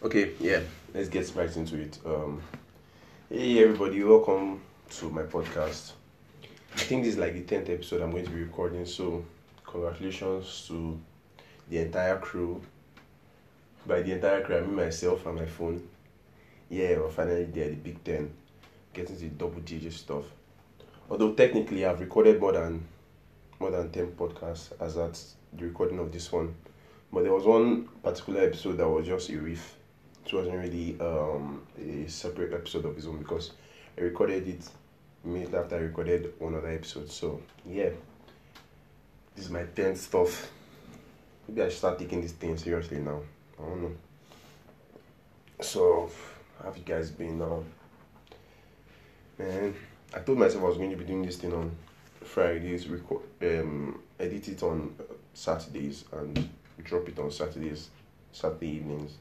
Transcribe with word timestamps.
Okay, 0.00 0.30
yeah, 0.38 0.60
let's 0.94 1.08
get 1.08 1.34
right 1.34 1.56
into 1.56 1.76
it. 1.76 1.98
Um, 2.06 2.40
hey 3.28 3.64
everybody, 3.64 4.04
welcome 4.04 4.60
to 4.90 5.10
my 5.10 5.22
podcast. 5.22 5.90
I 6.72 6.78
think 6.78 7.02
this 7.02 7.14
is 7.14 7.18
like 7.18 7.32
the 7.32 7.40
tenth 7.40 7.68
episode 7.68 8.02
I'm 8.02 8.12
going 8.12 8.24
to 8.24 8.30
be 8.30 8.44
recording, 8.44 8.86
so 8.86 9.24
congratulations 9.66 10.66
to 10.68 11.00
the 11.68 11.78
entire 11.78 12.16
crew. 12.20 12.62
By 13.88 14.02
the 14.02 14.12
entire 14.12 14.44
crew, 14.44 14.58
I 14.58 14.60
mean 14.60 14.76
myself 14.76 15.26
and 15.26 15.34
my 15.34 15.46
phone. 15.46 15.82
Yeah, 16.70 16.98
we're 16.98 17.10
finally 17.10 17.46
there, 17.46 17.70
the 17.70 17.74
big 17.74 18.04
ten, 18.04 18.30
getting 18.94 19.16
to 19.16 19.22
the 19.22 19.30
double 19.30 19.60
digit 19.62 19.94
stuff. 19.94 20.26
Although 21.10 21.32
technically, 21.32 21.84
I've 21.84 21.98
recorded 21.98 22.40
more 22.40 22.52
than 22.52 22.86
more 23.58 23.72
than 23.72 23.90
ten 23.90 24.12
podcasts 24.12 24.70
as 24.80 24.96
at 24.96 25.20
the 25.54 25.64
recording 25.64 25.98
of 25.98 26.12
this 26.12 26.30
one, 26.30 26.54
but 27.12 27.24
there 27.24 27.34
was 27.34 27.46
one 27.46 27.88
particular 28.04 28.42
episode 28.42 28.76
that 28.76 28.88
was 28.88 29.04
just 29.04 29.28
a 29.30 29.38
riff 29.38 29.74
it 30.28 30.36
wasn't 30.36 30.56
really 30.56 30.96
um, 31.00 31.62
a 31.78 32.08
separate 32.08 32.52
episode 32.52 32.84
of 32.84 32.94
his 32.94 33.06
own 33.06 33.18
because 33.18 33.52
I 33.96 34.02
recorded 34.02 34.46
it 34.46 34.68
immediately 35.24 35.58
after 35.58 35.76
I 35.76 35.80
recorded 35.80 36.34
one 36.38 36.54
other 36.54 36.68
episode. 36.68 37.10
So 37.10 37.40
yeah, 37.66 37.90
this 39.34 39.46
is 39.46 39.50
my 39.50 39.64
tenth 39.64 40.00
stuff. 40.00 40.50
Maybe 41.46 41.62
I 41.62 41.68
should 41.68 41.78
start 41.78 41.98
taking 41.98 42.20
this 42.20 42.32
thing 42.32 42.56
seriously 42.58 42.98
now. 42.98 43.20
I 43.58 43.62
don't 43.62 43.82
know. 43.82 43.92
So, 45.60 46.10
how 46.58 46.66
have 46.66 46.76
you 46.76 46.84
guys 46.84 47.10
been 47.10 47.38
now? 47.38 47.64
Man, 49.38 49.74
I 50.14 50.18
told 50.20 50.38
myself 50.38 50.62
I 50.62 50.68
was 50.68 50.76
going 50.76 50.90
to 50.90 50.96
be 50.96 51.04
doing 51.04 51.22
this 51.22 51.36
thing 51.36 51.52
on 51.52 51.74
Fridays, 52.22 52.86
record, 52.88 53.22
um, 53.42 54.00
edit 54.20 54.48
it 54.48 54.62
on 54.62 54.94
Saturdays, 55.32 56.04
and 56.12 56.48
drop 56.84 57.08
it 57.08 57.18
on 57.18 57.30
Saturdays, 57.30 57.88
Saturday 58.32 58.68
evenings 58.68 59.14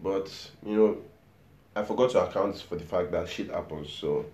but 0.00 0.50
you 0.64 0.76
know, 0.76 0.98
I 1.76 1.82
forgot 1.84 2.10
to 2.10 2.28
account 2.28 2.56
for 2.58 2.76
the 2.76 2.84
fact 2.84 3.12
that 3.12 3.28
shit 3.28 3.50
happens. 3.50 3.90
So 3.90 4.26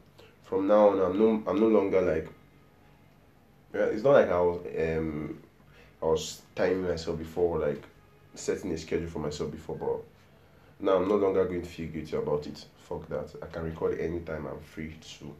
from 0.42 0.66
now 0.66 0.88
on, 0.88 1.00
I'm 1.00 1.18
no 1.18 1.42
I'm 1.46 1.60
no 1.60 1.68
longer 1.68 2.00
like. 2.00 2.28
It's 3.72 4.02
not 4.02 4.12
like 4.12 4.30
I 4.30 4.40
was 4.40 4.66
um 4.78 5.38
I 6.02 6.06
was 6.06 6.42
timing 6.54 6.88
myself 6.88 7.18
before, 7.18 7.58
like 7.58 7.82
setting 8.34 8.72
a 8.72 8.78
schedule 8.78 9.08
for 9.08 9.18
myself 9.18 9.50
before, 9.50 9.76
but 9.76 10.84
now 10.84 10.96
I'm 10.96 11.08
no 11.08 11.16
longer 11.16 11.44
going 11.44 11.62
to 11.62 11.68
feel 11.68 11.88
guilty 11.88 12.16
about 12.16 12.46
it. 12.46 12.64
Fuck 12.78 13.08
that. 13.08 13.34
I 13.42 13.46
can 13.46 13.64
record 13.64 14.00
anytime 14.00 14.46
I'm 14.46 14.60
free 14.60 14.96
to. 15.18 15.34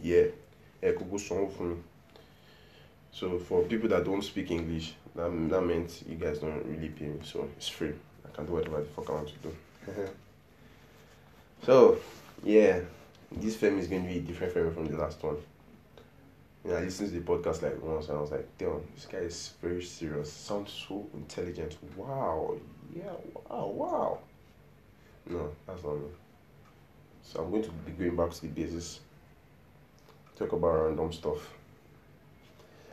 Yeah. 0.00 0.26
So 3.10 3.38
for 3.38 3.62
people 3.64 3.88
that 3.88 4.04
don't 4.04 4.22
speak 4.22 4.50
English, 4.50 4.94
that, 5.16 5.30
that 5.50 5.62
meant 5.62 6.04
you 6.08 6.14
guys 6.14 6.38
don't 6.38 6.64
really 6.66 6.88
pay 6.88 7.06
me, 7.06 7.18
so 7.24 7.48
it's 7.56 7.68
free. 7.68 7.94
Can 8.38 8.46
do 8.46 8.52
whatever 8.52 8.78
the 8.78 8.84
fuck 8.84 9.10
I 9.10 9.12
want 9.14 9.26
to 9.26 9.34
do. 9.34 9.56
Mm-hmm. 9.88 10.12
so, 11.64 11.98
yeah, 12.44 12.78
this 13.32 13.56
film 13.56 13.80
is 13.80 13.88
going 13.88 14.06
to 14.06 14.14
be 14.14 14.20
different 14.20 14.52
film 14.54 14.72
from 14.72 14.86
the 14.86 14.96
last 14.96 15.20
one. 15.24 15.38
Know, 16.64 16.76
I 16.76 16.82
listened 16.82 17.10
to 17.10 17.18
the 17.18 17.26
podcast 17.26 17.62
like 17.62 17.82
once 17.82 18.08
and 18.08 18.16
I 18.16 18.20
was 18.20 18.30
like, 18.30 18.46
damn, 18.56 18.80
this 18.94 19.06
guy 19.06 19.18
is 19.18 19.54
very 19.60 19.82
serious. 19.82 20.32
Sounds 20.32 20.70
so 20.70 21.04
intelligent. 21.14 21.76
Wow. 21.96 22.54
Yeah, 22.94 23.10
wow, 23.34 23.66
wow. 23.66 24.18
No, 25.28 25.50
that's 25.66 25.82
not 25.82 25.96
me. 25.96 26.06
So 27.24 27.42
I'm 27.42 27.50
going 27.50 27.64
to 27.64 27.70
be 27.70 27.90
going 27.90 28.14
back 28.14 28.30
to 28.30 28.42
the 28.42 28.48
basis. 28.48 29.00
Talk 30.38 30.52
about 30.52 30.84
random 30.84 31.12
stuff. 31.12 31.54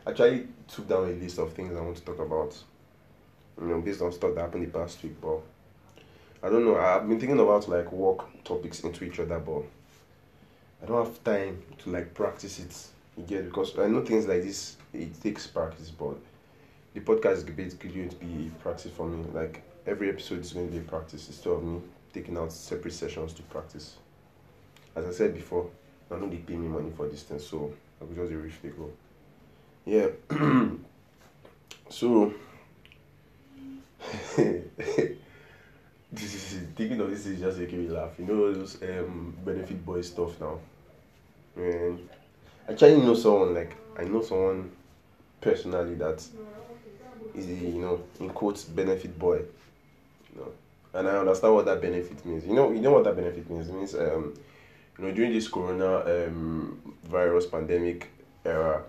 I 0.07 0.09
Actually 0.09 0.47
took 0.67 0.89
down 0.89 1.03
a 1.03 1.11
list 1.11 1.37
of 1.37 1.53
things 1.53 1.75
I 1.75 1.81
want 1.81 1.97
to 1.97 2.03
talk 2.03 2.17
about 2.17 2.57
you 3.59 3.67
know, 3.67 3.81
based 3.81 4.01
on 4.01 4.11
stuff 4.11 4.35
that 4.35 4.41
happened 4.41 4.65
the 4.65 4.79
past 4.79 5.01
week. 5.03 5.19
But 5.21 5.39
I 6.43 6.49
don't 6.49 6.65
know. 6.65 6.77
I've 6.77 7.07
been 7.07 7.19
thinking 7.19 7.39
about 7.39 7.67
like 7.67 7.91
work 7.91 8.43
topics 8.43 8.81
into 8.81 9.03
each 9.03 9.19
other, 9.19 9.39
but 9.39 9.63
I 10.83 10.85
don't 10.85 11.05
have 11.05 11.23
time 11.23 11.61
to 11.79 11.89
like 11.89 12.13
practice 12.13 12.59
it. 12.59 12.75
again 13.17 13.45
because 13.45 13.77
I 13.79 13.87
know 13.87 14.03
things 14.03 14.27
like 14.27 14.43
this. 14.43 14.77
It 14.93 15.21
takes 15.21 15.47
practice, 15.47 15.89
but 15.89 16.15
the 16.93 17.01
podcast 17.01 17.37
is 17.37 17.43
basically 17.43 17.89
going 17.89 18.09
to 18.09 18.15
be 18.15 18.51
practice 18.61 18.91
for 18.91 19.07
me. 19.07 19.25
Like 19.33 19.61
every 19.87 20.09
episode 20.09 20.41
is 20.41 20.53
going 20.53 20.67
to 20.67 20.71
be 20.71 20.79
a 20.79 20.81
practice 20.81 21.27
instead 21.27 21.51
of 21.51 21.63
me 21.63 21.81
taking 22.13 22.37
out 22.37 22.51
separate 22.51 22.93
sessions 22.93 23.33
to 23.33 23.41
practice. 23.43 23.95
As 24.95 25.05
I 25.05 25.11
said 25.11 25.33
before, 25.33 25.69
I 26.09 26.15
know 26.15 26.29
they 26.29 26.37
pay 26.37 26.55
me 26.55 26.67
money 26.67 26.91
for 26.95 27.07
this 27.07 27.23
thing, 27.23 27.39
so 27.39 27.73
I 27.99 28.05
will 28.05 28.15
just 28.15 28.31
riff 28.31 28.61
they 28.61 28.69
go. 28.69 28.89
Yeah. 29.85 30.07
so 31.89 32.33
thinking 36.75 36.99
of 36.99 37.09
this 37.09 37.25
is 37.25 37.39
just 37.39 37.57
making 37.57 37.79
me 37.83 37.89
laugh. 37.89 38.11
You 38.17 38.25
know 38.25 38.53
those 38.53 38.81
um 38.81 39.35
benefit 39.43 39.85
boy 39.85 40.01
stuff 40.01 40.39
now. 40.39 40.59
And 41.55 42.07
actually 42.69 42.97
know 43.01 43.13
someone 43.15 43.53
like 43.53 43.75
I 43.97 44.03
know 44.05 44.21
someone 44.21 44.71
personally 45.41 45.95
that 45.95 46.25
is 47.33 47.47
you 47.47 47.81
know 47.81 48.01
in 48.19 48.29
quotes 48.29 48.63
benefit 48.63 49.17
boy. 49.17 49.37
You 50.33 50.41
know, 50.41 50.51
and 50.93 51.07
I 51.07 51.17
understand 51.17 51.53
what 51.55 51.65
that 51.65 51.81
benefit 51.81 52.25
means. 52.25 52.45
You 52.45 52.53
know, 52.53 52.71
you 52.71 52.81
know 52.81 52.91
what 52.91 53.03
that 53.05 53.15
benefit 53.15 53.49
means. 53.49 53.69
It 53.69 53.73
means 53.75 53.95
um, 53.95 54.33
you 54.97 55.05
know, 55.05 55.11
during 55.11 55.33
this 55.33 55.47
corona 55.47 55.99
um 56.27 56.95
virus 57.05 57.45
pandemic 57.45 58.09
era, 58.45 58.83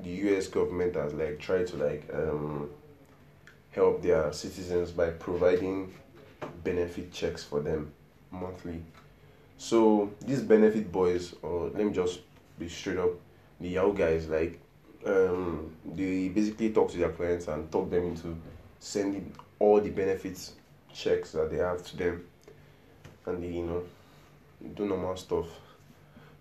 the 0.00 0.10
US 0.10 0.48
government 0.48 0.94
has 0.96 1.14
like 1.14 1.38
tried 1.38 1.66
to 1.68 1.76
like 1.76 2.08
um 2.14 2.70
help 3.76 4.02
their 4.02 4.32
citizens 4.32 4.90
by 4.90 5.10
providing 5.10 5.92
benefit 6.64 7.12
checks 7.12 7.44
for 7.44 7.60
them 7.60 7.92
monthly. 8.30 8.82
So 9.58 10.10
these 10.22 10.40
benefit 10.40 10.90
boys, 10.90 11.34
or 11.42 11.68
let 11.74 11.84
me 11.84 11.92
just 11.92 12.20
be 12.58 12.68
straight 12.68 12.98
up, 12.98 13.10
the 13.60 13.68
young 13.68 13.94
guys, 13.94 14.28
like 14.28 14.58
um, 15.06 15.70
they 15.84 16.28
basically 16.28 16.72
talk 16.72 16.90
to 16.90 16.96
their 16.96 17.10
clients 17.10 17.48
and 17.48 17.70
talk 17.70 17.90
them 17.90 18.04
into 18.04 18.36
sending 18.80 19.32
all 19.58 19.80
the 19.80 19.90
benefits 19.90 20.52
checks 20.92 21.32
that 21.32 21.50
they 21.50 21.58
have 21.58 21.84
to 21.84 21.96
them, 21.96 22.24
and 23.26 23.42
they 23.42 23.48
you 23.48 23.62
know 23.62 23.82
do 24.74 24.86
normal 24.86 25.16
stuff. 25.16 25.46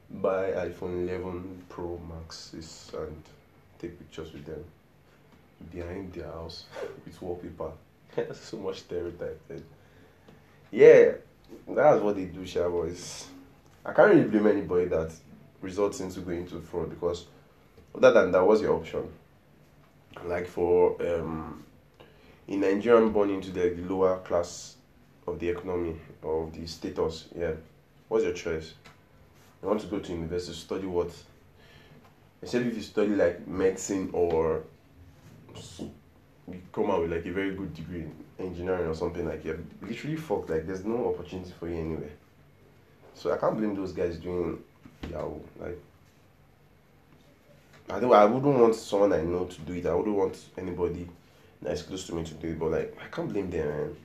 Buy 0.10 0.52
iPhone 0.52 1.08
11 1.10 1.66
Pro 1.68 2.00
Maxes 2.10 2.92
and 2.98 3.24
take 3.80 3.98
pictures 3.98 4.32
with 4.32 4.46
them 4.46 4.64
behind 5.72 6.14
their 6.14 6.26
house 6.26 6.66
with 7.06 7.22
wallpaper. 7.22 7.72
That's 8.16 8.40
so 8.40 8.58
much 8.58 8.80
stereotype. 8.80 9.42
Yeah, 10.72 11.12
that's 11.68 12.02
what 12.02 12.16
they 12.16 12.26
do, 12.26 12.46
Sha 12.46 12.68
boys. 12.68 13.28
I 13.86 13.94
can't 13.94 14.10
really 14.10 14.28
blame 14.28 14.48
anybody 14.48 14.86
that 14.86 15.12
results 15.62 16.00
into 16.00 16.22
going 16.22 16.48
to 16.48 16.60
fraud 16.60 16.90
because 16.90 17.28
other 17.94 18.12
than 18.12 18.32
that, 18.32 18.46
was 18.46 18.62
your 18.62 18.74
option? 18.74 19.08
Like 20.26 20.48
for 20.48 20.96
um, 21.02 21.64
in 22.48 22.62
Nigerian 22.62 23.12
born 23.12 23.30
into 23.30 23.52
the, 23.52 23.70
the 23.70 23.82
lower 23.84 24.20
class 24.20 24.76
of 25.28 25.40
the 25.40 25.50
economy 25.50 25.96
of 26.24 26.54
the 26.54 26.66
status, 26.68 27.28
yeah. 27.38 27.52
What's 28.08 28.24
your 28.24 28.34
choice? 28.34 28.74
You 29.62 29.70
want 29.70 29.82
to 29.82 29.88
go 29.88 30.00
to 30.00 30.12
university 30.12 30.56
study 30.56 30.86
what? 30.86 31.12
Except 32.42 32.66
if 32.66 32.76
you 32.76 32.82
study 32.82 33.10
like 33.10 33.48
medicine 33.48 34.10
or 34.14 34.64
you 36.48 36.62
come 36.72 36.92
out 36.92 37.02
with 37.02 37.12
like 37.12 37.26
a 37.26 37.32
very 37.32 37.56
good 37.56 37.74
degree 37.74 38.02
in 38.02 38.16
engineering 38.40 38.88
or 38.88 38.96
something 38.96 39.28
like 39.28 39.44
you're 39.44 39.60
literally 39.82 40.16
fucked. 40.16 40.50
Like 40.50 40.68
there's 40.68 40.86
no 40.86 41.14
opportunity 41.14 41.52
for 41.60 41.68
you 41.68 41.76
anywhere. 41.76 42.12
So 43.14 43.32
I 43.32 43.38
can't 43.38 43.58
blame 43.58 43.76
those 43.76 43.94
guys 43.94 44.18
doing 44.18 44.62
Yahoo. 45.10 45.40
Like 45.60 45.80
I 47.90 48.00
don't 48.00 48.14
I 48.14 48.26
wouldn't 48.26 48.60
want 48.60 48.76
someone 48.76 49.14
I 49.14 49.22
know 49.22 49.46
to 49.46 49.62
do 49.62 49.74
it. 49.74 49.86
I 49.86 49.94
wouldn't 49.94 50.16
want 50.16 50.38
anybody 50.58 51.08
that's 51.62 51.82
close 51.82 52.06
to 52.08 52.16
me 52.16 52.24
to 52.24 52.34
do 52.36 52.50
it. 52.50 52.60
But 52.60 52.72
like 52.72 52.98
I 53.02 53.08
can't 53.08 53.30
blame 53.30 53.50
them 53.50 53.68
man. 53.68 53.96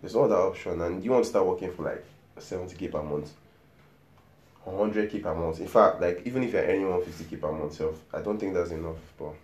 There's 0.00 0.14
no 0.14 0.24
other 0.24 0.36
option 0.36 0.80
and 0.80 1.04
you 1.04 1.10
want 1.10 1.24
to 1.24 1.30
start 1.30 1.46
working 1.46 1.72
for 1.72 1.82
like 1.82 2.04
seventy 2.38 2.76
K 2.76 2.88
per 2.88 3.02
month. 3.02 3.32
100k 4.66 5.22
per 5.22 5.34
month. 5.34 5.60
In 5.60 5.68
fact, 5.68 6.00
like 6.00 6.22
even 6.24 6.42
if 6.42 6.52
you're 6.52 6.62
earning 6.62 6.86
150k 6.86 7.40
per 7.40 7.52
month, 7.52 7.74
self, 7.74 8.02
I 8.12 8.20
don't 8.20 8.38
think 8.38 8.54
that's 8.54 8.70
enough. 8.70 8.96
But 9.18 9.34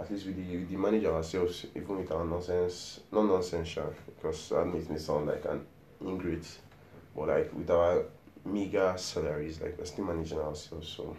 at 0.00 0.10
least 0.10 0.26
we 0.26 0.32
the, 0.32 0.76
manage 0.76 1.04
ourselves 1.04 1.66
even 1.74 1.98
with 1.98 2.12
our 2.12 2.24
nonsense, 2.24 3.00
not 3.10 3.24
nonsense, 3.24 3.76
because 4.06 4.50
that 4.50 4.64
makes 4.66 4.88
me 4.88 4.98
sound 4.98 5.26
like 5.26 5.44
an 5.44 5.64
ingrate, 6.00 6.46
but 7.16 7.28
like 7.28 7.52
with 7.52 7.70
our 7.70 8.04
meager 8.44 8.94
salaries, 8.96 9.60
like 9.60 9.76
we're 9.78 9.84
still 9.84 10.04
managing 10.04 10.38
ourselves. 10.38 10.88
So 10.88 11.16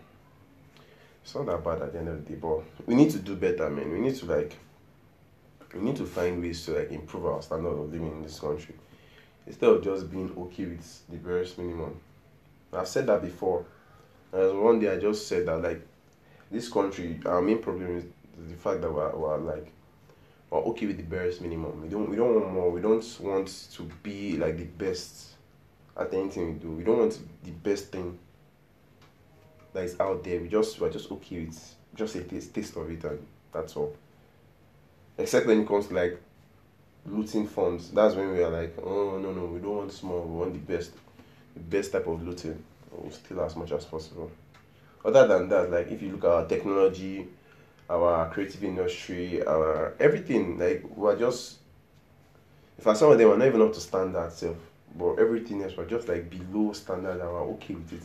it's 1.22 1.36
not 1.36 1.46
that 1.48 1.64
bad 1.64 1.82
at 1.82 1.94
the 1.94 2.00
end 2.00 2.08
of 2.08 2.26
the 2.26 2.34
day, 2.34 2.40
but 2.40 2.64
we 2.86 2.96
need 2.96 3.12
to 3.12 3.20
do 3.20 3.36
better, 3.36 3.70
man. 3.70 3.92
We 3.92 4.00
need 4.00 4.16
to 4.16 4.26
like, 4.26 4.56
we 5.74 5.82
need 5.82 5.98
to 5.98 6.06
find 6.06 6.42
ways 6.42 6.66
to 6.66 6.72
like 6.74 6.92
improve 6.92 7.26
our 7.26 7.42
standard 7.42 7.70
of 7.70 7.92
living 7.92 8.12
in 8.12 8.24
this 8.24 8.40
country 8.40 8.76
instead 9.46 9.70
of 9.70 9.84
just 9.84 10.10
being 10.10 10.32
okay 10.38 10.66
with 10.66 11.10
the 11.10 11.18
barest 11.18 11.58
minimum. 11.58 12.00
I've 12.72 12.88
said 12.88 13.08
that 13.08 13.22
before. 13.22 13.66
And 14.32 14.64
one 14.64 14.80
day 14.80 14.94
I 14.94 15.00
just 15.00 15.28
said 15.28 15.48
that 15.48 15.62
like 15.62 15.86
this 16.52 16.70
country, 16.70 17.20
our 17.26 17.42
main 17.42 17.60
problem 17.60 17.98
is 17.98 18.06
the 18.48 18.56
fact 18.56 18.82
that 18.82 18.92
we're, 18.92 19.16
we're 19.16 19.38
like 19.38 19.72
we're 20.50 20.60
okay 20.60 20.88
with 20.88 20.98
the 20.98 21.04
barest 21.04 21.42
minimum. 21.42 21.82
We 21.82 21.90
don't 21.90 22.10
we 22.10 22.16
don't 22.16 22.34
want 22.34 22.54
more. 22.54 22.72
We 22.72 22.82
don't 22.82 23.20
want 23.22 23.68
to 23.74 23.84
be 24.04 24.38
like 24.38 24.58
the 24.58 24.66
best 24.66 25.36
at 25.98 26.14
anything 26.14 26.54
we 26.54 26.60
do. 26.60 26.72
We 26.72 26.84
don't 26.84 27.00
want 27.00 27.20
the 27.44 27.52
best 27.52 27.92
thing 27.92 28.18
that 29.74 29.84
is 29.84 30.00
out 30.00 30.24
there. 30.24 30.40
We 30.40 30.48
just 30.48 30.80
we're 30.80 30.92
just 30.92 31.12
okay 31.12 31.46
with 31.46 31.76
just 31.96 32.16
a 32.16 32.24
taste, 32.24 32.54
taste 32.54 32.76
of 32.76 32.90
it 32.90 33.04
and 33.04 33.26
that's 33.52 33.76
all. 33.76 33.96
Except 35.18 35.46
when 35.46 35.62
it 35.62 35.68
comes 35.68 35.88
to 35.88 35.94
like 35.94 36.22
looting 37.06 37.48
funds. 37.48 37.92
That's 37.92 38.16
when 38.16 38.32
we 38.32 38.44
are 38.44 38.50
like, 38.50 38.76
oh 38.84 39.18
no 39.20 39.32
no, 39.34 39.46
we 39.46 39.60
don't 39.60 39.78
want 39.78 39.92
small, 39.92 40.22
we 40.22 40.36
want 40.38 40.54
the 40.54 40.74
best 40.74 40.92
the 41.54 41.60
best 41.60 41.92
type 41.92 42.08
of 42.08 42.26
looting. 42.26 42.64
We'll 42.92 43.12
steal 43.12 43.42
as 43.42 43.56
much 43.56 43.72
as 43.72 43.86
possible. 43.86 44.32
Other 45.06 45.28
than 45.28 45.50
that, 45.50 45.70
like 45.70 45.92
if 45.92 46.02
you 46.02 46.12
look 46.12 46.24
at 46.24 46.30
our 46.30 46.46
technology, 46.46 47.28
our 47.90 48.30
creative 48.30 48.64
industry, 48.64 49.44
our 49.46 49.96
everything, 50.00 50.60
like 50.60 50.84
we're 50.96 51.18
just 51.18 51.58
if 52.78 52.88
I 52.88 52.94
some 52.94 53.12
of 53.12 53.18
them 53.18 53.32
are 53.32 53.38
not 53.38 53.48
even 53.48 53.62
up 53.62 53.74
to 53.74 53.80
standard 53.80 54.32
self, 54.32 54.56
but 54.96 55.16
everything 55.16 55.64
else 55.64 55.76
we're 55.76 55.86
just 55.86 56.08
like 56.08 56.30
below 56.30 56.72
standard 56.74 57.20
and 57.20 57.30
we're 57.30 57.42
okay 57.42 57.74
with 57.74 57.94
it. 57.94 58.02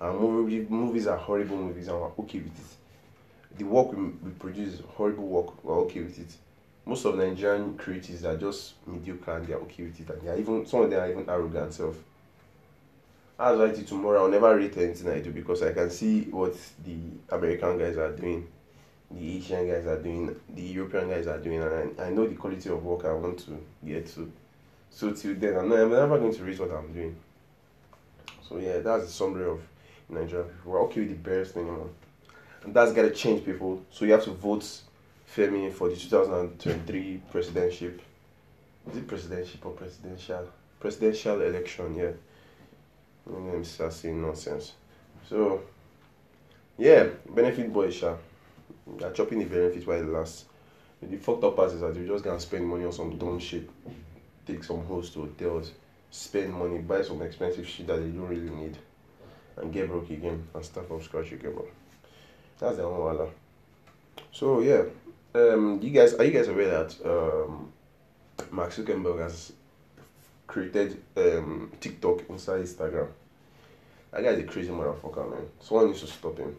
Our 0.00 0.12
movie, 0.12 0.66
movies 0.68 1.06
are 1.06 1.16
horrible 1.16 1.56
movies 1.56 1.88
and 1.88 1.98
we're 1.98 2.10
okay 2.20 2.40
with 2.40 2.58
it. 2.58 3.58
The 3.58 3.64
work 3.64 3.92
we, 3.92 4.04
we 4.04 4.30
produce 4.38 4.74
is 4.74 4.80
horrible 4.88 5.26
work, 5.26 5.64
we're 5.64 5.78
okay 5.80 6.00
with 6.00 6.18
it. 6.18 6.36
Most 6.84 7.04
of 7.04 7.16
Nigerian 7.16 7.74
creatives 7.74 8.24
are 8.24 8.36
just 8.36 8.74
mediocre 8.86 9.36
and 9.36 9.46
they're 9.46 9.58
okay 9.58 9.84
with 9.84 10.00
it 10.00 10.10
and 10.10 10.22
they're 10.22 10.38
even 10.38 10.66
some 10.66 10.82
of 10.82 10.90
them 10.90 11.00
are 11.00 11.10
even 11.10 11.28
arrogant 11.28 11.72
self. 11.72 11.96
As 13.38 13.58
I 13.58 13.68
do 13.68 13.82
tomorrow, 13.84 14.24
I'll 14.24 14.30
never 14.30 14.54
rate 14.54 14.76
anything 14.76 15.08
I 15.08 15.20
do 15.20 15.32
because 15.32 15.62
I 15.62 15.72
can 15.72 15.88
see 15.88 16.24
what 16.24 16.54
the 16.84 16.96
American 17.34 17.78
guys 17.78 17.96
are 17.96 18.12
doing 18.12 18.46
the 19.10 19.36
Asian 19.36 19.66
guys 19.68 19.86
are 19.86 20.00
doing, 20.00 20.36
the 20.54 20.62
European 20.62 21.08
guys 21.10 21.26
are 21.26 21.38
doing, 21.38 21.62
and 21.62 22.00
I, 22.00 22.06
I 22.06 22.10
know 22.10 22.26
the 22.26 22.36
quality 22.36 22.68
of 22.68 22.84
work 22.84 23.04
I 23.04 23.12
want 23.12 23.40
to 23.40 23.58
get 23.84 24.06
to. 24.14 24.30
So 24.90 25.12
till 25.12 25.34
then, 25.34 25.56
I'm, 25.56 25.72
I'm 25.72 25.90
never 25.90 26.18
going 26.18 26.34
to 26.34 26.44
reach 26.44 26.58
what 26.58 26.70
I'm 26.70 26.92
doing. 26.92 27.16
So 28.48 28.58
yeah, 28.58 28.78
that's 28.78 29.04
the 29.04 29.10
summary 29.10 29.48
of 29.48 29.60
Nigeria. 30.08 30.46
We're 30.64 30.82
okay 30.84 31.00
with 31.00 31.10
the 31.10 31.16
barest 31.16 31.56
minimum, 31.56 31.90
and 32.64 32.74
that's 32.74 32.92
gotta 32.92 33.10
change, 33.10 33.44
people. 33.44 33.82
So 33.90 34.04
you 34.04 34.12
have 34.12 34.24
to 34.24 34.30
vote 34.32 34.64
Femi 35.34 35.72
for 35.72 35.88
the 35.88 35.96
2023 35.96 37.22
presidential. 37.30 37.92
Is 38.90 38.96
it 38.96 39.06
presidential 39.06 39.60
or 39.64 39.72
presidential? 39.72 40.48
Presidential 40.78 41.40
election, 41.42 41.94
yeah. 41.94 42.10
Let 43.26 43.58
me 43.58 43.64
start 43.64 43.92
saying 43.92 44.20
nonsense. 44.20 44.72
So, 45.28 45.62
yeah, 46.78 47.08
benefit 47.28 47.72
boy, 47.72 47.90
sha. 47.90 48.16
They're 48.98 49.12
chopping 49.12 49.38
the 49.38 49.44
benefits 49.44 49.86
while 49.86 49.98
it 50.00 50.06
lasts. 50.06 50.44
The 51.02 51.16
fucked 51.16 51.44
up 51.44 51.56
part 51.56 51.72
is 51.72 51.80
that 51.80 51.96
you 51.96 52.06
just 52.06 52.24
gonna 52.24 52.40
spend 52.40 52.66
money 52.66 52.84
on 52.84 52.92
some 52.92 53.16
dumb 53.16 53.38
shit. 53.38 53.68
Take 54.46 54.64
some 54.64 54.84
hosts 54.84 55.14
to 55.14 55.20
hotels, 55.20 55.72
spend 56.10 56.52
money, 56.52 56.78
buy 56.78 57.02
some 57.02 57.22
expensive 57.22 57.66
shit 57.66 57.86
that 57.86 58.00
you 58.00 58.10
don't 58.12 58.28
really 58.28 58.50
need, 58.50 58.76
and 59.56 59.72
get 59.72 59.88
broke 59.88 60.10
again 60.10 60.46
and 60.54 60.64
start 60.64 60.88
from 60.88 61.02
scratch 61.02 61.32
again, 61.32 61.52
bro. 61.52 61.66
That's 62.58 62.76
the 62.76 62.88
one 62.88 63.00
wala. 63.00 63.28
So 64.32 64.60
yeah, 64.60 64.82
um, 65.34 65.80
you 65.82 65.90
guys 65.90 66.14
are 66.14 66.24
you 66.24 66.32
guys 66.32 66.48
aware 66.48 66.68
that 66.68 66.96
um, 67.04 67.72
Mark 68.50 68.70
Zuckerberg 68.72 69.20
has 69.22 69.52
created 70.46 71.02
um 71.16 71.72
TikTok 71.80 72.28
inside 72.28 72.62
Instagram? 72.62 73.08
That 74.12 74.24
guy's 74.24 74.38
a 74.38 74.42
crazy 74.42 74.70
motherfucker, 74.70 75.30
man. 75.30 75.46
Someone 75.60 75.86
needs 75.88 76.00
to 76.00 76.08
stop 76.08 76.36
him 76.36 76.56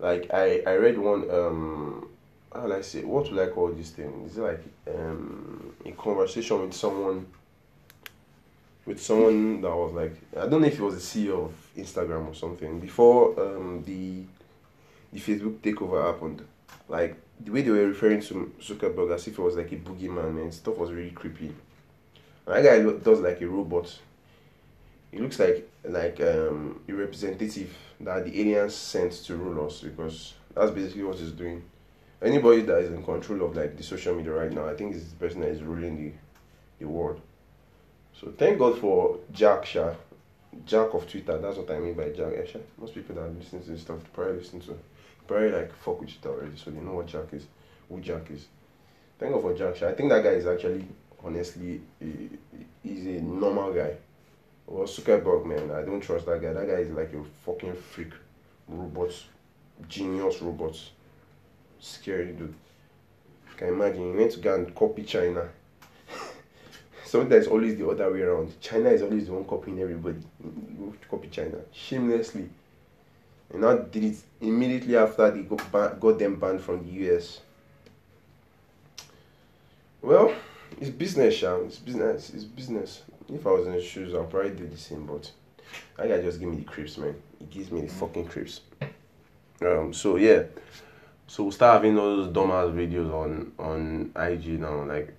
like 0.00 0.30
I 0.32 0.62
I 0.66 0.74
read 0.76 0.98
one 0.98 1.30
um 1.30 2.08
how 2.52 2.62
will 2.62 2.72
I 2.72 2.80
say 2.80 3.04
what 3.04 3.30
would 3.30 3.38
I 3.40 3.50
call 3.52 3.68
this 3.68 3.90
thing? 3.90 4.24
Is 4.26 4.38
it 4.38 4.42
like 4.42 4.64
um 4.88 5.74
a 5.84 5.92
conversation 5.92 6.60
with 6.62 6.74
someone 6.74 7.26
with 8.86 9.00
someone 9.00 9.60
that 9.60 9.70
was 9.70 9.92
like 9.92 10.16
I 10.36 10.46
don't 10.46 10.62
know 10.62 10.66
if 10.66 10.74
it 10.74 10.82
was 10.82 10.94
the 10.94 11.00
CEO 11.28 11.44
of 11.44 11.54
Instagram 11.76 12.28
or 12.28 12.34
something 12.34 12.80
before 12.80 13.38
um 13.40 13.84
the 13.84 14.24
the 15.12 15.20
Facebook 15.20 15.58
takeover 15.58 16.04
happened. 16.04 16.42
Like 16.88 17.16
the 17.38 17.50
way 17.50 17.62
they 17.62 17.70
were 17.70 17.86
referring 17.88 18.20
to 18.22 18.52
Zuckerberg 18.60 19.14
as 19.14 19.26
if 19.26 19.38
it 19.38 19.42
was 19.42 19.56
like 19.56 19.72
a 19.72 19.76
boogeyman 19.76 20.40
and 20.40 20.52
stuff 20.52 20.76
was 20.76 20.92
really 20.92 21.10
creepy. 21.10 21.54
And 22.46 22.56
that 22.56 22.62
guy 22.62 22.82
does 22.82 23.20
like 23.20 23.40
a 23.40 23.46
robot. 23.46 23.98
He 25.12 25.18
looks 25.18 25.38
like 25.38 25.68
like 25.84 26.20
um, 26.20 26.80
a 26.88 26.92
representative 26.92 27.74
that 28.00 28.24
the 28.24 28.40
aliens 28.40 28.74
sent 28.74 29.12
to 29.12 29.36
rule 29.36 29.66
us 29.66 29.80
because 29.80 30.34
that's 30.54 30.70
basically 30.70 31.02
what 31.02 31.16
he's 31.16 31.32
doing. 31.32 31.62
Anybody 32.22 32.62
that 32.62 32.78
is 32.80 32.92
in 32.92 33.02
control 33.02 33.42
of 33.42 33.56
like 33.56 33.76
the 33.76 33.82
social 33.82 34.14
media 34.14 34.32
right 34.32 34.52
now, 34.52 34.68
I 34.68 34.74
think 34.74 34.94
is 34.94 35.10
the 35.10 35.16
person 35.16 35.40
that 35.40 35.48
is 35.48 35.62
ruling 35.62 35.96
the 35.96 36.12
the 36.78 36.88
world. 36.88 37.20
So 38.18 38.32
thank 38.36 38.58
God 38.58 38.78
for 38.78 39.18
Jack 39.32 39.66
Sha, 39.66 39.94
Jack 40.64 40.94
of 40.94 41.08
Twitter. 41.08 41.38
That's 41.38 41.56
what 41.56 41.70
I 41.70 41.78
mean 41.78 41.94
by 41.94 42.10
Jack. 42.10 42.32
Yeah, 42.36 42.60
Most 42.78 42.94
people 42.94 43.16
that 43.16 43.36
listen 43.36 43.62
to 43.62 43.70
this 43.70 43.80
stuff 43.80 43.98
probably 44.12 44.34
listen 44.34 44.60
to, 44.60 44.78
probably 45.26 45.50
like 45.50 45.74
fuck 45.76 46.00
with 46.00 46.10
it 46.10 46.26
already, 46.26 46.56
so 46.56 46.70
they 46.70 46.80
know 46.80 46.94
what 46.94 47.06
Jack 47.06 47.32
is, 47.32 47.46
who 47.88 48.00
Jack 48.00 48.30
is. 48.30 48.46
Thank 49.18 49.32
God 49.32 49.42
for 49.42 49.54
Jack 49.54 49.76
Sha. 49.76 49.88
I 49.88 49.94
think 49.94 50.10
that 50.10 50.22
guy 50.22 50.30
is 50.30 50.46
actually 50.46 50.86
honestly, 51.24 51.80
he, 51.98 52.30
he's 52.82 53.06
a 53.06 53.20
normal 53.22 53.72
guy 53.72 53.96
well, 54.70 54.86
Zuckerberg, 54.86 55.44
man, 55.44 55.72
I 55.72 55.82
don't 55.82 56.00
trust 56.00 56.26
that 56.26 56.40
guy. 56.40 56.52
That 56.52 56.66
guy 56.68 56.74
is 56.74 56.90
like 56.90 57.12
a 57.12 57.24
fucking 57.44 57.74
freak. 57.74 58.12
Robot. 58.68 59.10
Genius 59.88 60.40
robot. 60.40 60.78
Scary 61.80 62.26
dude. 62.26 62.54
You 63.50 63.56
can 63.56 63.68
imagine, 63.68 64.12
he 64.12 64.16
went 64.16 64.30
to 64.32 64.38
go 64.38 64.54
and 64.54 64.72
copy 64.72 65.02
China. 65.02 65.48
Sometimes 67.04 67.48
always 67.48 67.76
the 67.76 67.88
other 67.88 68.12
way 68.12 68.20
around. 68.20 68.60
China 68.60 68.90
is 68.90 69.02
always 69.02 69.26
the 69.26 69.32
one 69.32 69.44
copying 69.44 69.80
everybody. 69.80 70.20
Copy 71.10 71.26
China. 71.28 71.56
Shamelessly. 71.72 72.48
And 73.52 73.62
now 73.62 73.76
did 73.76 74.04
it 74.04 74.16
immediately 74.40 74.96
after 74.96 75.32
they 75.32 75.42
got, 75.42 75.72
ban- 75.72 75.98
got 75.98 76.16
them 76.16 76.38
banned 76.38 76.60
from 76.60 76.84
the 76.84 77.12
US. 77.12 77.40
Well, 80.00 80.32
it's 80.80 80.90
business, 80.90 81.34
Sham. 81.34 81.64
It's 81.66 81.78
business. 81.78 82.30
It's 82.30 82.44
business. 82.44 83.02
If 83.32 83.46
I 83.46 83.50
was 83.50 83.66
in 83.66 83.72
his 83.74 83.84
shoes, 83.84 84.14
I'd 84.14 84.30
probably 84.30 84.50
do 84.50 84.66
the 84.66 84.76
same. 84.76 85.06
But 85.06 85.30
that 85.96 86.08
guy 86.08 86.20
just 86.20 86.40
give 86.40 86.48
me 86.48 86.56
the 86.56 86.64
creeps, 86.64 86.98
man. 86.98 87.14
He 87.38 87.44
gives 87.46 87.70
me 87.70 87.82
the 87.82 87.88
fucking 87.88 88.26
creeps. 88.26 88.60
Um. 89.62 89.92
So 89.92 90.16
yeah. 90.16 90.44
So 91.26 91.44
we'll 91.44 91.52
start 91.52 91.74
having 91.74 91.94
those 91.94 92.28
dumbass 92.28 92.74
videos 92.74 93.12
on 93.12 93.52
on 93.58 94.10
IG 94.16 94.60
now, 94.60 94.84
like 94.84 95.14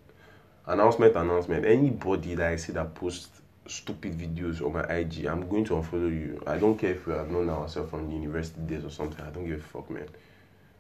announcement, 0.68 1.16
announcement. 1.16 1.66
Anybody 1.66 2.36
that 2.36 2.52
I 2.52 2.56
see 2.58 2.74
that 2.74 2.94
posts 2.96 3.42
stupid 3.68 4.18
videos 4.18 4.62
on 4.62 4.74
my 4.74 4.84
IG, 4.84 5.26
I'm 5.26 5.48
going 5.48 5.64
to 5.66 5.74
unfollow 5.74 6.10
you. 6.10 6.42
I 6.46 6.58
don't 6.58 6.78
care 6.78 6.92
if 6.92 7.08
we 7.08 7.14
have 7.14 7.30
known 7.30 7.50
ourselves 7.50 7.90
from 7.90 8.10
the 8.10 8.16
university 8.16 8.62
days 8.62 8.84
or 8.84 8.90
something. 8.90 9.24
I 9.26 9.30
don't 9.30 9.46
give 9.46 9.60
a 9.60 9.64
fuck, 9.64 9.90
man. 9.90 10.08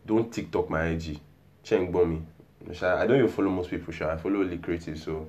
Don't 0.05 0.31
TikTok 0.33 0.69
my 0.69 0.87
IG. 0.87 1.19
Cheng 1.63 1.91
bomb 1.91 2.09
me. 2.09 2.21
I 2.81 3.05
don't 3.07 3.17
even 3.17 3.29
follow 3.29 3.49
most 3.49 3.69
people, 3.69 3.93
sure. 3.93 4.11
I 4.11 4.17
follow 4.17 4.41
only 4.41 4.57
creative, 4.57 4.99
so 4.99 5.27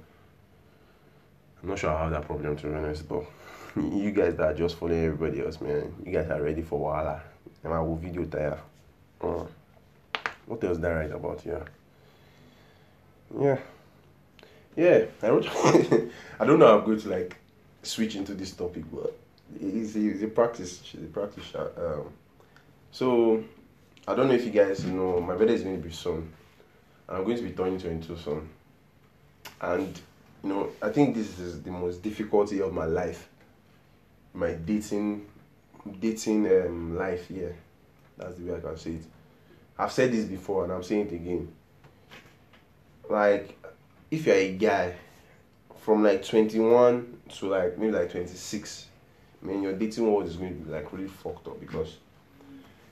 I'm 1.63 1.69
not 1.69 1.79
sure 1.79 1.91
I 1.91 2.03
have 2.03 2.11
that 2.11 2.27
problem 2.27 2.57
to 2.57 2.67
be 2.67 2.75
honest, 2.75 3.09
but 3.09 3.25
you 3.77 4.11
guys 4.11 4.37
that 4.37 4.45
are 4.45 4.55
just 4.55 4.77
following 4.77 5.05
everybody 5.05 5.45
else, 5.45 5.61
man, 5.61 5.95
you 6.05 6.13
guys 6.13 6.31
are 6.31 6.43
ready 6.43 6.63
for 6.63 6.79
Wala. 6.79 7.23
And 7.65 7.73
I 7.73 7.81
will 7.81 7.97
video 7.97 8.25
there. 8.25 8.59
Uh, 9.21 9.45
what 10.47 10.63
else 10.65 10.79
did 10.79 10.87
I 10.87 10.93
write 10.95 11.13
about? 11.13 11.43
Yeah. 11.47 11.63
Yeah. 13.39 13.59
Yeah. 14.77 15.05
I 15.23 15.29
wrote 15.29 15.47
I 16.41 16.45
don't 16.45 16.59
know 16.59 16.67
how 16.67 16.79
I'm 16.79 16.85
going 16.85 17.01
to 17.01 17.09
like 17.09 17.37
switch 17.83 18.17
into 18.17 18.35
this 18.35 18.51
topic, 18.53 18.85
but 18.93 19.17
it's 19.61 19.95
it's 19.95 20.23
a 20.23 20.29
practice. 20.29 20.81
It's 20.93 20.95
a 20.95 21.07
practice. 21.07 21.55
Um, 21.55 22.13
so 22.91 23.45
I 24.09 24.15
don't 24.17 24.29
know 24.29 24.35
if 24.35 24.45
you 24.45 24.51
guys 24.51 24.85
know 24.85 25.21
my 25.21 25.37
birthday 25.37 25.55
is 25.55 25.63
going 25.63 25.81
to 25.81 25.89
be 25.89 25.95
soon. 25.95 26.33
I'm 27.09 27.25
going 27.25 27.37
to 27.37 27.43
be 27.43 27.53
turning 27.53 27.79
22 27.79 28.17
soon. 28.17 28.49
And 29.61 30.01
you 30.43 30.49
know, 30.49 30.71
I 30.81 30.89
think 30.89 31.15
this 31.15 31.39
is 31.39 31.63
the 31.63 31.71
most 31.71 32.03
difficulty 32.03 32.61
of 32.61 32.73
my 32.73 32.85
life. 32.85 33.29
My 34.35 34.53
dating, 34.53 35.27
dating 36.01 36.47
um, 36.47 36.97
life 36.97 37.29
here. 37.29 37.57
That's 38.19 38.37
the 38.37 38.51
way 38.51 38.57
I 38.59 38.61
can 38.61 38.77
say 38.77 38.91
it. 38.93 39.05
I've 39.79 39.93
said 39.93 40.13
this 40.13 40.25
before 40.25 40.65
and 40.65 40.73
I'm 40.73 40.83
saying 40.83 41.09
it 41.09 41.13
again. 41.13 41.53
Like, 43.09 43.59
if 44.11 44.27
you're 44.27 44.37
a 44.37 44.53
guy 44.53 44.95
from 45.79 46.03
like 46.03 46.25
21 46.25 47.19
to 47.29 47.49
like 47.49 47.79
maybe 47.79 47.93
like 47.93 48.11
26, 48.11 48.87
I 49.43 49.47
mean, 49.47 49.63
your 49.63 49.73
dating 49.75 50.11
world 50.11 50.27
is 50.27 50.37
going 50.37 50.59
to 50.59 50.65
be 50.65 50.71
like 50.71 50.93
really 50.93 51.09
fucked 51.09 51.47
up 51.47 51.61
because 51.61 51.97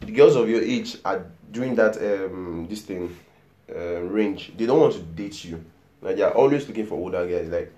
the 0.01 0.13
girls 0.13 0.37
of 0.37 0.49
your 0.49 0.63
age 0.63 0.99
are 1.05 1.27
doing 1.51 1.75
that 1.75 1.97
um 1.99 2.67
this 2.69 2.83
thing 2.83 3.15
uh, 3.75 4.01
range. 4.03 4.53
They 4.57 4.67
don't 4.67 4.81
want 4.81 4.95
to 4.95 5.01
date 5.01 5.45
you 5.45 5.65
like 6.03 6.17
they're 6.17 6.37
always 6.37 6.67
looking 6.67 6.87
for 6.87 6.95
older 6.95 7.27
guys. 7.27 7.49
Like 7.49 7.73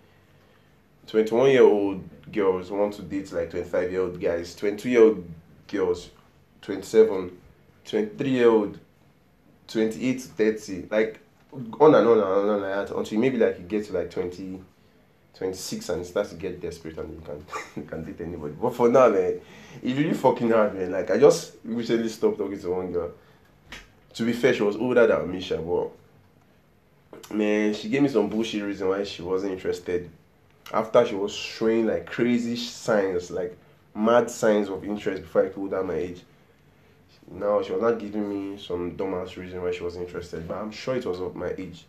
21 1.06 1.50
year 1.50 1.64
old 1.64 2.02
girls 2.30 2.70
want 2.70 2.94
to 2.94 3.02
date 3.02 3.32
like 3.32 3.50
25 3.50 3.90
year 3.90 4.02
old 4.02 4.20
guys. 4.20 4.54
22 4.54 4.88
year 4.88 5.02
old 5.02 5.24
girls, 5.68 6.10
27, 6.62 7.36
23 7.84 8.30
year 8.30 8.48
old, 8.48 8.78
28 9.68 10.20
to 10.20 10.28
30. 10.28 10.86
Like 10.90 11.20
on 11.52 11.94
and 11.94 12.06
on 12.06 12.18
and 12.18 12.26
on 12.26 12.62
and 12.62 12.90
on 12.90 12.98
until 12.98 13.18
maybe 13.18 13.36
like 13.36 13.58
you 13.58 13.64
get 13.64 13.86
to 13.86 13.92
like 13.92 14.10
20, 14.10 14.62
26 15.34 15.88
and 15.88 16.02
it 16.02 16.04
starts 16.04 16.30
to 16.30 16.36
get 16.36 16.60
desperate 16.60 16.96
and 16.98 17.12
you 17.12 17.20
can 17.20 17.44
you 17.76 17.82
can 17.82 18.04
date 18.04 18.20
anybody. 18.20 18.54
But 18.60 18.74
for 18.74 18.88
now, 18.88 19.08
man, 19.08 19.40
it's 19.82 19.98
really 19.98 20.14
fucking 20.14 20.50
hard, 20.50 20.74
man. 20.74 20.92
Like 20.92 21.10
I 21.10 21.18
just 21.18 21.56
recently 21.64 22.08
stopped 22.08 22.38
talking 22.38 22.60
to 22.60 22.70
one 22.70 22.92
girl. 22.92 23.10
To 24.14 24.24
be 24.24 24.32
fair, 24.32 24.52
she 24.54 24.62
was 24.62 24.76
older 24.76 25.06
than 25.06 25.32
Misha, 25.32 25.56
but 25.56 25.90
man, 27.30 27.74
she 27.74 27.88
gave 27.88 28.02
me 28.02 28.08
some 28.08 28.28
bullshit 28.28 28.62
reason 28.62 28.88
why 28.88 29.04
she 29.04 29.22
wasn't 29.22 29.52
interested. 29.52 30.10
After 30.72 31.06
she 31.06 31.14
was 31.14 31.32
showing 31.32 31.86
like 31.86 32.06
crazy 32.06 32.56
signs, 32.56 33.30
like 33.30 33.56
mad 33.94 34.30
signs 34.30 34.68
of 34.68 34.84
interest 34.84 35.22
before 35.22 35.46
I 35.46 35.48
told 35.48 35.72
her 35.72 35.82
my 35.82 35.94
age. 35.94 36.22
Now 37.30 37.62
she 37.62 37.72
was 37.72 37.82
not 37.82 37.98
giving 37.98 38.28
me 38.28 38.58
some 38.58 38.96
dumbass 38.96 39.36
reason 39.36 39.62
why 39.62 39.70
she 39.70 39.82
wasn't 39.82 40.06
interested, 40.06 40.46
but 40.46 40.58
I'm 40.58 40.70
sure 40.70 40.96
it 40.96 41.06
was 41.06 41.20
of 41.20 41.34
my 41.34 41.52
age. 41.56 41.84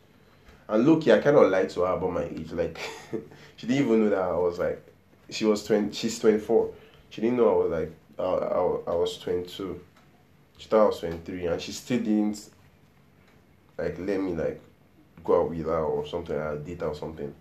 And 0.68 0.86
look, 0.86 1.08
I 1.08 1.20
kind 1.20 1.36
of 1.36 1.50
lied 1.50 1.70
to 1.72 1.82
her 1.82 1.94
about 1.94 2.12
my 2.12 2.24
age. 2.24 2.52
Like 2.52 2.78
she 3.56 3.68
didn't 3.68 3.86
even 3.86 4.04
know 4.04 4.10
that 4.10 4.20
I 4.20 4.38
was 4.38 4.60
like, 4.60 4.82
she 5.30 5.46
was 5.46 5.66
twenty. 5.66 5.94
She's 5.94 6.20
twenty 6.20 6.40
four. 6.40 6.74
She 7.10 7.22
didn't 7.22 7.38
know 7.38 7.50
I 7.50 7.64
was 7.64 7.72
like, 7.72 7.92
I, 8.20 8.24
I, 8.24 8.94
I 8.94 8.96
was 8.96 9.18
twenty 9.18 9.48
two. 9.48 9.82
She 10.58 10.70
thought 10.70 10.84
I 10.84 10.88
was 10.88 11.00
twenty 11.00 11.18
three, 11.26 11.46
and 11.48 11.62
she 11.62 11.72
still 11.72 12.00
didn't 12.00 12.50
like 13.78 13.98
let 14.00 14.22
me 14.22 14.34
like 14.34 14.62
go 15.24 15.42
out 15.42 15.50
with 15.50 15.66
her 15.66 15.84
or 15.84 16.06
something, 16.06 16.38
like 16.38 16.66
date 16.66 16.84
or 16.84 16.96
something. 16.96 17.34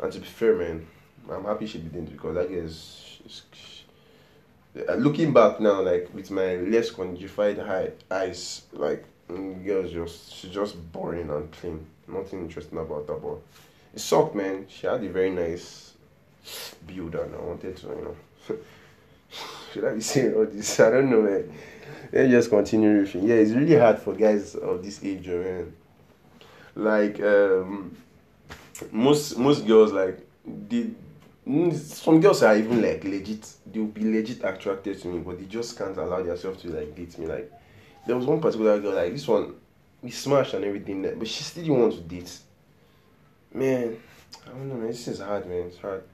And 0.00 0.12
to 0.12 0.18
be 0.18 0.26
fair, 0.26 0.56
man, 0.56 0.86
I'm 1.30 1.44
happy 1.44 1.66
she 1.66 1.78
didn't 1.78 2.06
because 2.06 2.36
I 2.36 2.46
guess 2.46 3.18
she's, 3.22 3.42
she, 3.52 3.84
uh, 4.88 4.94
looking 4.94 5.32
back 5.32 5.60
now, 5.60 5.82
like 5.82 6.08
with 6.14 6.30
my 6.30 6.56
less 6.56 6.90
conjugified 6.90 7.64
high 7.64 7.90
eyes, 8.10 8.62
like 8.72 9.04
mm, 9.28 9.64
girls 9.64 9.92
just 9.92 10.34
she's 10.34 10.50
just 10.50 10.92
boring 10.92 11.30
and 11.30 11.50
plain. 11.50 11.84
Nothing 12.06 12.40
interesting 12.40 12.78
about 12.78 13.06
her, 13.08 13.16
but 13.16 13.38
it 13.92 14.00
sucked, 14.00 14.34
man. 14.34 14.66
She 14.68 14.86
had 14.86 15.04
a 15.04 15.08
very 15.10 15.30
nice 15.30 15.92
build, 16.86 17.14
and 17.14 17.34
I 17.34 17.38
wanted 17.38 17.76
to, 17.76 17.86
you 17.88 18.16
know. 18.48 18.56
Should 19.72 19.84
I 19.84 19.94
be 19.94 20.00
saying 20.00 20.34
all 20.34 20.46
this? 20.46 20.80
I 20.80 20.90
don't 20.90 21.10
know, 21.10 21.20
man. 21.20 21.52
Let's 22.12 22.30
just 22.30 22.50
continue. 22.50 23.06
Yeah, 23.14 23.34
it's 23.34 23.50
really 23.50 23.76
hard 23.76 23.98
for 23.98 24.14
guys 24.14 24.54
of 24.54 24.82
this 24.82 25.04
age, 25.04 25.26
man. 25.26 25.74
Like 26.78 27.18
um, 27.20 27.96
most 28.92 29.36
most 29.36 29.66
girls, 29.66 29.92
like 29.92 30.20
the 30.46 30.90
some 31.74 32.20
girls 32.20 32.44
are 32.44 32.56
even 32.56 32.80
like 32.80 33.02
legit. 33.02 33.52
They'll 33.66 33.86
be 33.86 34.04
legit 34.04 34.44
attracted 34.44 35.02
to 35.02 35.08
me, 35.08 35.18
but 35.18 35.40
they 35.40 35.46
just 35.46 35.76
can't 35.76 35.96
allow 35.96 36.22
themselves 36.22 36.62
to 36.62 36.68
like 36.68 36.94
date 36.94 37.18
me. 37.18 37.26
Like 37.26 37.50
there 38.06 38.16
was 38.16 38.26
one 38.26 38.40
particular 38.40 38.78
girl, 38.78 38.94
like 38.94 39.12
this 39.12 39.26
one, 39.26 39.54
we 40.02 40.12
smashed 40.12 40.54
and 40.54 40.64
everything, 40.64 41.02
but 41.18 41.26
she 41.26 41.42
still 41.42 41.64
didn't 41.64 41.80
want 41.80 41.94
to 41.94 42.00
date. 42.00 42.38
Man, 43.52 43.96
I 44.46 44.50
don't 44.50 44.68
know, 44.68 44.74
man. 44.76 44.86
This 44.86 45.08
is 45.08 45.18
hard, 45.18 45.48
man. 45.48 45.62
It's 45.66 45.78
hard. 45.78 46.04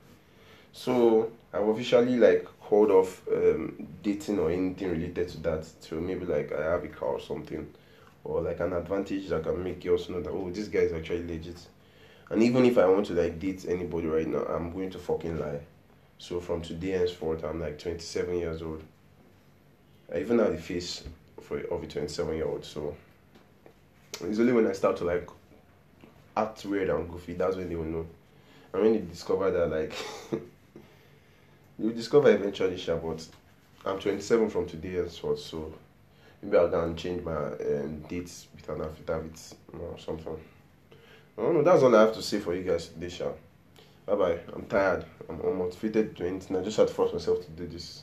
So 0.72 1.30
I've 1.52 1.68
officially 1.68 2.16
like 2.16 2.48
called 2.58 2.90
off 2.90 3.20
um, 3.30 3.86
dating 4.02 4.38
or 4.38 4.50
anything 4.50 4.90
related 4.90 5.28
to 5.28 5.38
that 5.42 5.66
to 5.82 5.96
maybe 5.96 6.24
like 6.24 6.52
I 6.52 6.62
have 6.70 6.84
a 6.84 6.88
car 6.88 7.10
or 7.10 7.20
something, 7.20 7.68
or 8.24 8.40
like 8.40 8.60
an 8.60 8.72
advantage 8.72 9.28
that 9.28 9.42
can 9.42 9.62
make 9.62 9.82
girls 9.82 10.08
know 10.08 10.20
that 10.20 10.30
oh 10.30 10.50
this 10.50 10.68
guy 10.68 10.80
is 10.80 10.92
actually 10.92 11.26
legit. 11.26 11.58
And 12.30 12.42
even 12.42 12.64
if 12.64 12.78
I 12.78 12.86
want 12.86 13.06
to 13.06 13.12
like 13.12 13.38
date 13.38 13.66
anybody 13.68 14.06
right 14.06 14.26
now, 14.26 14.44
I'm 14.44 14.72
going 14.72 14.90
to 14.90 14.98
fucking 14.98 15.38
lie. 15.38 15.60
So 16.18 16.40
from 16.40 16.62
today 16.62 16.92
henceforth, 16.92 17.44
I'm 17.44 17.60
like 17.60 17.78
27 17.78 18.34
years 18.34 18.62
old. 18.62 18.82
I 20.12 20.20
even 20.20 20.38
have 20.38 20.52
the 20.52 20.58
face 20.58 21.04
for 21.42 21.58
of 21.58 21.82
a 21.82 21.86
27 21.86 22.34
year 22.34 22.46
old. 22.46 22.64
So 22.64 22.96
it's 24.22 24.38
only 24.38 24.52
when 24.52 24.66
I 24.66 24.72
start 24.72 24.96
to 24.98 25.04
like 25.04 25.28
act 26.36 26.64
weird 26.64 26.90
and 26.90 27.08
goofy 27.08 27.34
that's 27.34 27.56
when 27.56 27.68
they 27.68 27.76
will 27.76 27.84
know. 27.84 28.06
And 28.72 28.82
when 28.82 28.92
they 28.92 29.00
discover 29.00 29.50
that 29.50 29.70
like 29.70 29.94
you 31.78 31.92
discover 31.92 32.30
eventually, 32.30 32.82
but 32.86 33.26
I'm 33.84 33.98
27 33.98 34.48
from 34.48 34.66
today 34.66 34.94
henceforth, 34.94 35.40
so 35.40 35.72
maybe 36.44 36.58
I'll 36.58 36.68
go 36.68 36.84
and 36.84 36.96
change 36.96 37.24
my 37.24 37.34
um, 37.36 38.04
dates 38.08 38.48
with 38.54 38.68
an 38.68 38.82
affidavit 38.82 39.54
or 39.80 39.98
something. 39.98 40.36
I 41.36 41.42
don't 41.42 41.54
know, 41.54 41.62
that's 41.62 41.82
all 41.82 41.96
I 41.96 42.00
have 42.00 42.14
to 42.14 42.22
say 42.22 42.38
for 42.38 42.54
you 42.54 42.62
guys 42.62 42.88
today, 42.88 43.08
Sha. 43.08 43.30
Bye 44.06 44.14
bye. 44.14 44.38
I'm 44.52 44.66
tired. 44.66 45.04
I'm 45.28 45.38
unmotivated 45.38 46.14
to 46.16 46.28
anything. 46.28 46.56
I 46.56 46.62
just 46.62 46.76
had 46.76 46.88
to 46.88 46.94
force 46.94 47.12
myself 47.12 47.44
to 47.44 47.50
do 47.50 47.66
this. 47.66 48.02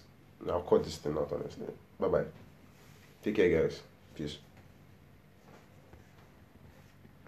I'll 0.50 0.62
cut 0.62 0.84
this 0.84 0.98
thing 0.98 1.16
out, 1.18 1.32
honestly. 1.32 1.68
Bye 2.00 2.08
bye. 2.08 2.26
Take 3.24 3.36
care, 3.36 3.62
guys. 3.62 3.82
Peace. 4.16 4.38